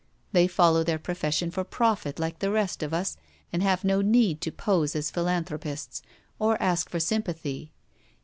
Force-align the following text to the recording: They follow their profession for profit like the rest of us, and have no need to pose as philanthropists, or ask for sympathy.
They 0.31 0.47
follow 0.47 0.83
their 0.83 0.97
profession 0.97 1.51
for 1.51 1.63
profit 1.63 2.17
like 2.17 2.39
the 2.39 2.49
rest 2.49 2.81
of 2.81 2.91
us, 2.91 3.17
and 3.53 3.61
have 3.61 3.83
no 3.83 4.01
need 4.01 4.41
to 4.41 4.51
pose 4.51 4.95
as 4.95 5.11
philanthropists, 5.11 6.01
or 6.39 6.59
ask 6.59 6.89
for 6.89 6.99
sympathy. 6.99 7.71